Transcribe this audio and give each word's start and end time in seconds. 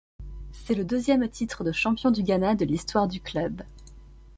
C'est 0.51 0.73
le 0.73 0.83
deuxième 0.83 1.29
titre 1.29 1.63
de 1.63 1.71
champion 1.71 2.09
du 2.09 2.23
Ghana 2.23 2.55
de 2.55 2.65
l'histoire 2.65 3.07
du 3.07 3.21
club. 3.21 3.61